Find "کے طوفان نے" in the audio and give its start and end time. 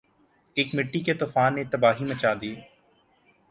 1.05-1.63